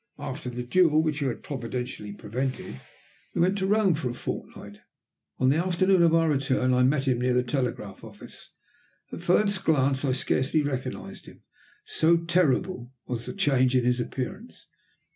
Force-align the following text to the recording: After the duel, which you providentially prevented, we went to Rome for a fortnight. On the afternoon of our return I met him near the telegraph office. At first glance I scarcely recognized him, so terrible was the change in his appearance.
After 0.17 0.49
the 0.49 0.63
duel, 0.63 1.03
which 1.03 1.21
you 1.21 1.31
providentially 1.35 2.13
prevented, 2.13 2.79
we 3.35 3.41
went 3.41 3.55
to 3.59 3.67
Rome 3.67 3.93
for 3.93 4.09
a 4.09 4.15
fortnight. 4.15 4.79
On 5.37 5.49
the 5.49 5.57
afternoon 5.63 6.01
of 6.01 6.15
our 6.15 6.27
return 6.27 6.73
I 6.73 6.81
met 6.81 7.07
him 7.07 7.21
near 7.21 7.35
the 7.35 7.43
telegraph 7.43 8.03
office. 8.03 8.49
At 9.13 9.21
first 9.21 9.63
glance 9.63 10.03
I 10.03 10.13
scarcely 10.13 10.63
recognized 10.63 11.27
him, 11.27 11.43
so 11.85 12.17
terrible 12.17 12.91
was 13.05 13.27
the 13.27 13.33
change 13.35 13.75
in 13.75 13.85
his 13.85 13.99
appearance. 13.99 14.65